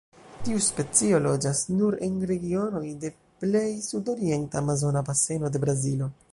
[0.45, 3.13] Tiu specio loĝas nur en regionoj de
[3.45, 6.13] plej sudorienta Amazona Baseno de Brazilo.